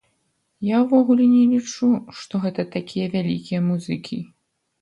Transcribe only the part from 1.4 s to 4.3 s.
лічу, што гэта такія вялікія музыкі.